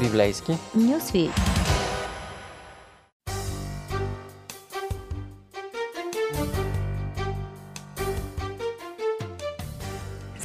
[0.00, 0.58] Библейски.
[0.74, 1.30] Нюсвит.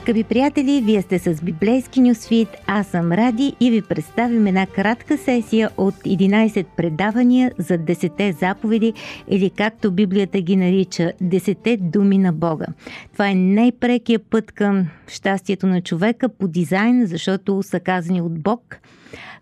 [0.02, 5.18] Скъпи приятели, вие сте с Библейски Нюсвит, аз съм Ради и ви представим една кратка
[5.18, 8.94] сесия от 11 предавания за 10 заповеди
[9.28, 12.66] или както Библията ги нарича 10 думи на Бога.
[13.14, 18.80] Това е най-прекия път към щастието на човека по дизайн, защото са казани от Бог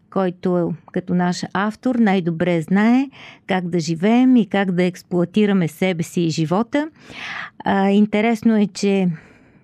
[0.09, 3.09] който като наш автор най-добре знае
[3.47, 6.89] как да живеем и как да експлуатираме себе си и живота.
[7.65, 9.07] А, интересно е, че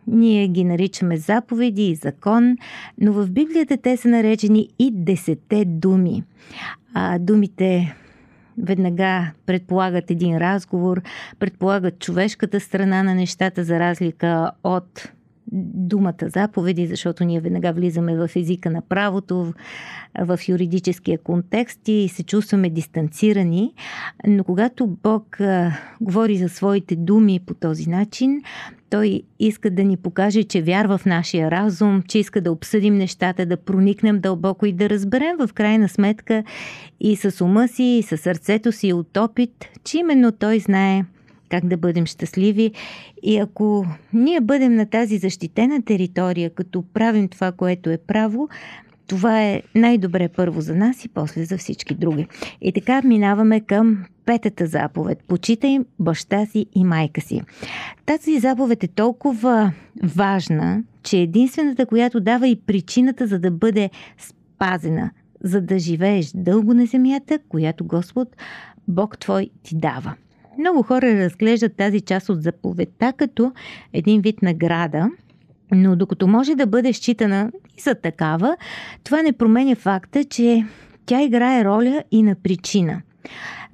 [0.07, 2.57] ние ги наричаме заповеди и закон,
[3.01, 6.23] но в Библията те са наречени и десете думи.
[6.93, 7.95] А, думите
[8.57, 11.01] веднага предполагат един разговор,
[11.39, 15.09] предполагат човешката страна на нещата, за разлика от
[15.51, 19.53] думата заповеди, защото ние веднага влизаме в езика на правото,
[20.19, 23.73] в юридическия контекст и се чувстваме дистанцирани.
[24.27, 25.71] Но когато Бог а,
[26.01, 28.41] говори за своите думи по този начин,
[28.89, 33.45] той иска да ни покаже, че вярва в нашия разум, че иска да обсъдим нещата,
[33.45, 36.43] да проникнем дълбоко и да разберем в крайна сметка
[36.99, 41.03] и с ума си, и с сърцето си от опит, че именно той знае
[41.49, 42.71] как да бъдем щастливи.
[43.23, 48.49] И ако ние бъдем на тази защитена територия, като правим това, което е право,
[49.07, 52.27] това е най-добре първо за нас и после за всички други.
[52.61, 55.23] И така минаваме към петата заповед.
[55.27, 57.41] Почитай баща си и майка си.
[58.05, 59.71] Тази заповед е толкова
[60.03, 65.11] важна, че единствената, която дава и причината за да бъде спазена,
[65.43, 68.35] за да живееш дълго на земята, която Господ,
[68.87, 70.13] Бог твой, ти дава.
[70.59, 73.51] Много хора разглеждат тази част от заповедта като
[73.93, 75.09] един вид награда,
[75.71, 78.57] но докато може да бъде считана и за такава,
[79.03, 80.65] това не променя факта, че
[81.05, 83.01] тя играе роля и на причина.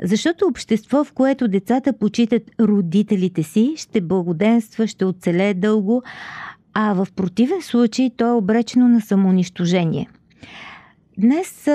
[0.03, 6.03] Защото общество, в което децата почитат родителите си, ще благоденства, ще оцелее дълго,
[6.73, 10.09] а в противен случай то е обречено на самоунищожение.
[11.17, 11.67] Днес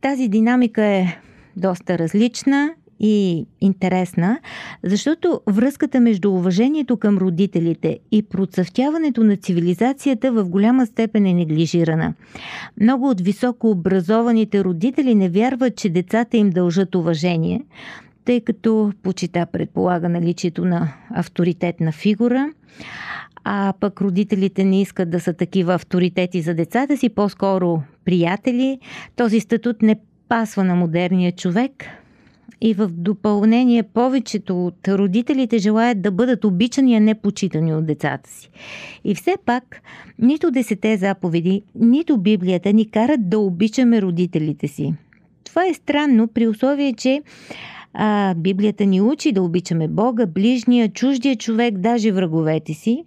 [0.00, 1.18] тази динамика е
[1.56, 4.38] доста различна и интересна,
[4.82, 12.14] защото връзката между уважението към родителите и процъфтяването на цивилизацията в голяма степен е неглижирана.
[12.80, 17.64] Много от високо образованите родители не вярват, че децата им дължат уважение,
[18.24, 22.52] тъй като почита предполага наличието на авторитетна фигура,
[23.44, 28.78] а пък родителите не искат да са такива авторитети за децата си, по-скоро приятели.
[29.16, 29.96] Този статут не
[30.28, 31.72] пасва на модерния човек–
[32.60, 38.30] и в допълнение повечето от родителите желаят да бъдат обичани, а не почитани от децата
[38.30, 38.50] си.
[39.04, 39.82] И все пак,
[40.18, 44.94] нито десете заповеди, нито Библията ни карат да обичаме родителите си.
[45.44, 47.22] Това е странно при условие, че
[47.94, 53.04] а, Библията ни учи да обичаме Бога, ближния, чуждия човек, даже враговете си.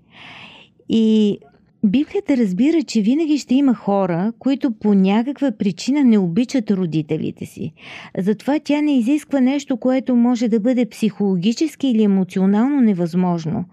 [0.90, 1.38] И
[1.86, 7.74] Библията разбира, че винаги ще има хора, които по някаква причина не обичат родителите си.
[8.18, 13.66] Затова тя не изисква нещо, което може да бъде психологически или емоционално невъзможно.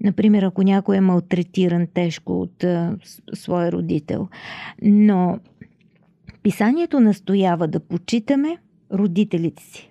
[0.00, 2.96] Например, ако някой е малтретиран тежко от а,
[3.34, 4.28] своя родител.
[4.82, 5.38] Но
[6.42, 8.56] писанието настоява да почитаме
[8.92, 9.90] родителите си.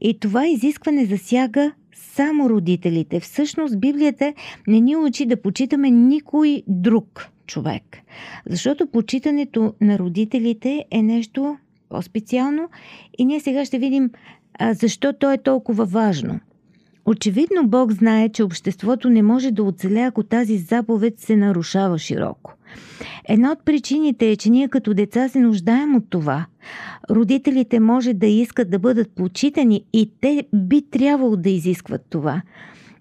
[0.00, 3.20] И това изискване засяга само родителите.
[3.20, 4.34] Всъщност Библията
[4.66, 7.98] не ни учи да почитаме никой друг човек.
[8.46, 11.56] Защото почитането на родителите е нещо
[11.88, 12.68] по-специално
[13.18, 14.10] и ние сега ще видим
[14.72, 16.40] защо то е толкова важно.
[17.06, 22.54] Очевидно Бог знае, че обществото не може да оцеля, ако тази заповед се нарушава широко.
[23.28, 26.46] Една от причините е, че ние като деца се нуждаем от това.
[27.10, 32.42] Родителите може да искат да бъдат почитани и те би трябвало да изискват това.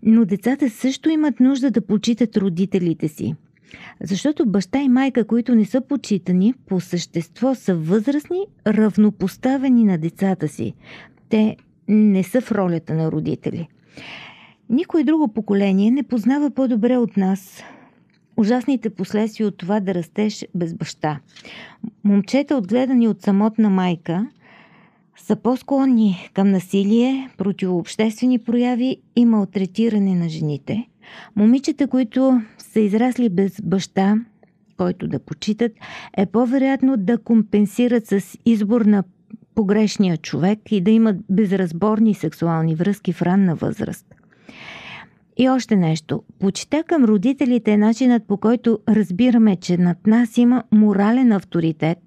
[0.04, 3.36] Но децата също имат нужда да почитат родителите си.
[4.04, 10.48] Защото баща и майка, които не са почитани, по същество са възрастни, равнопоставени на децата
[10.48, 10.74] си.
[11.30, 11.58] Те
[11.88, 13.68] не са в ролята на родители.
[14.70, 17.64] Никой друго поколение не познава по-добре от нас
[18.38, 21.20] ужасните последствия от това да растеш без баща.
[22.04, 24.28] Момчета, отгледани от самотна майка,
[25.18, 30.88] са по-склонни към насилие, противообществени прояви и малтретиране на жените.
[31.36, 34.16] Момичета, които са израсли без баща,
[34.78, 35.72] който да почитат,
[36.18, 39.04] е по-вероятно да компенсират с избор на
[39.56, 44.06] погрешния човек и да имат безразборни сексуални връзки в ранна възраст.
[45.38, 46.24] И още нещо.
[46.40, 52.00] Почита към родителите е начинът по който разбираме, че над нас има морален авторитет,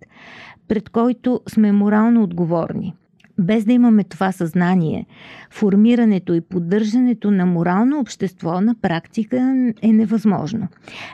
[0.69, 2.95] пред който сме морално отговорни.
[3.39, 5.07] Без да имаме това съзнание,
[5.51, 9.37] формирането и поддържането на морално общество на практика
[9.83, 10.69] е невъзможно.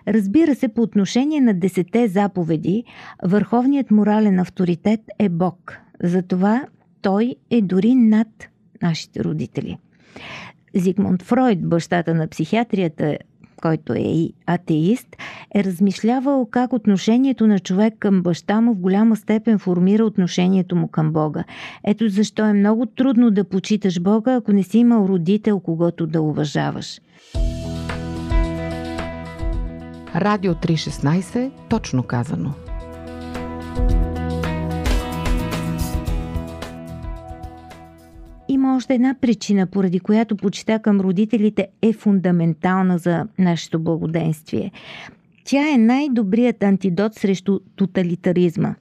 [0.08, 2.84] Разбира се, по отношение на десете заповеди,
[3.24, 5.78] върховният морален авторитет е Бог.
[6.02, 6.66] Затова
[7.02, 8.28] той е дори над
[8.82, 9.78] нашите родители.
[10.74, 13.18] Зигмунд Фройд, бащата на психиатрията,
[13.62, 15.16] който е и атеист,
[15.54, 20.88] е размишлявал как отношението на човек към баща му в голяма степен формира отношението му
[20.88, 21.44] към Бога.
[21.84, 26.22] Ето защо е много трудно да почиташ Бога, ако не си имал родител, когато да
[26.22, 27.00] уважаваш.
[30.14, 32.69] Радио 316, точно казано.
[38.50, 44.70] Има още една причина, поради която почита към родителите е фундаментална за нашето благоденствие.
[45.44, 48.74] Тя е най-добрият антидот срещу тоталитаризма.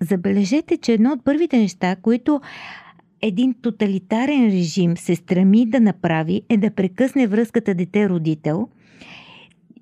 [0.00, 2.40] Забележете, че едно от първите неща, които
[3.22, 8.68] един тоталитарен режим се стреми да направи, е да прекъсне връзката дете-родител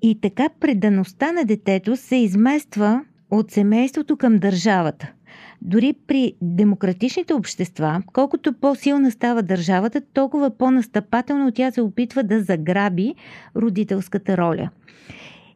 [0.01, 5.13] и така предаността на детето се измества от семейството към държавата.
[5.61, 13.15] Дори при демократичните общества, колкото по-силна става държавата, толкова по-настъпателно тя се опитва да заграби
[13.55, 14.69] родителската роля.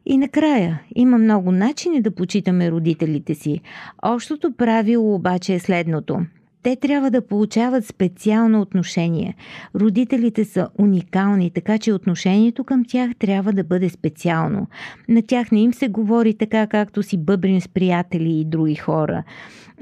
[0.06, 3.60] И накрая, има много начини да почитаме родителите си.
[4.02, 6.18] Общото правило обаче е следното–
[6.64, 9.36] те трябва да получават специално отношение.
[9.74, 14.66] Родителите са уникални, така че отношението към тях трябва да бъде специално.
[15.08, 19.24] На тях не им се говори така, както си бъбрим с приятели и други хора.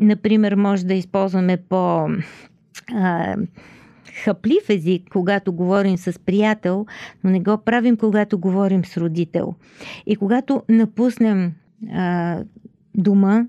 [0.00, 2.08] Например, може да използваме по...
[2.94, 3.36] А,
[4.24, 6.86] хъплив език, когато говорим с приятел,
[7.24, 9.54] но не го правим, когато говорим с родител.
[10.06, 11.52] И когато напуснем
[11.92, 12.38] а,
[12.94, 13.44] дома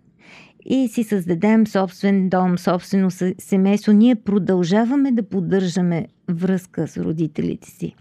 [0.66, 7.96] и си създадем собствен дом, собствено семейство, ние продължаваме да поддържаме връзка с родителите си.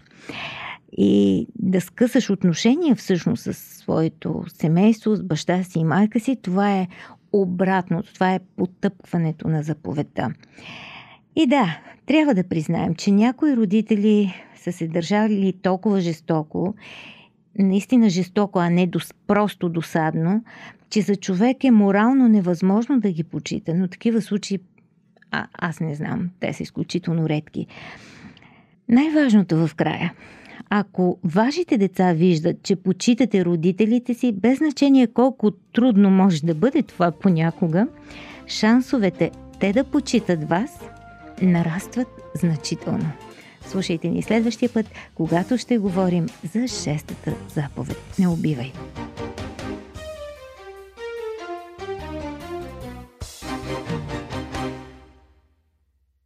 [0.97, 6.71] И да скъсаш отношения всъщност с своето семейство, с баща си и майка си, това
[6.71, 6.87] е
[7.33, 10.33] обратното, това е потъпкването на заповедта.
[11.35, 16.75] И да, трябва да признаем, че някои родители са се държали толкова жестоко,
[17.59, 18.91] наистина жестоко, а не
[19.27, 20.43] просто досадно,
[20.93, 24.59] че за човек е морално невъзможно да ги почита, но такива случаи
[25.31, 27.67] а, аз не знам, те са изключително редки.
[28.89, 30.13] Най-важното в края.
[30.69, 36.83] Ако вашите деца виждат, че почитате родителите си, без значение колко трудно може да бъде
[36.83, 37.87] това понякога,
[38.47, 40.79] шансовете те да почитат вас
[41.41, 43.11] нарастват значително.
[43.65, 44.85] Слушайте ни следващия път,
[45.15, 47.97] когато ще говорим за шестата заповед.
[48.19, 48.71] Не убивай!